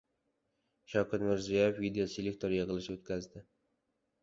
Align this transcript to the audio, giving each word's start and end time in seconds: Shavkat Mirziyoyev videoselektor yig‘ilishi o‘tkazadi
Shavkat 0.93 1.25
Mirziyoyev 1.27 1.83
videoselektor 1.85 2.57
yig‘ilishi 2.59 2.95
o‘tkazadi 2.99 3.47